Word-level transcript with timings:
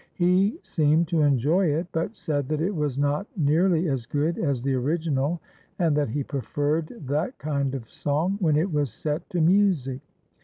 He 0.15 0.59
seemed 0.63 1.07
to 1.09 1.21
enjoy 1.21 1.67
it, 1.67 1.85
but 1.91 2.17
said 2.17 2.49
that 2.49 2.59
it 2.59 2.73
was 2.75 2.97
not 2.97 3.27
nearly 3.37 3.87
as 3.87 4.07
good 4.07 4.39
as 4.39 4.63
the 4.63 4.73
original, 4.73 5.39
and 5.77 5.95
that 5.95 6.09
he 6.09 6.23
preferred 6.23 6.87
that 7.05 7.37
kind 7.37 7.75
of 7.75 7.87
song 7.87 8.37
when 8.41 8.55
it 8.55 8.73
was 8.73 8.91
set 8.91 9.29
to 9.29 9.39
music. 9.41 10.01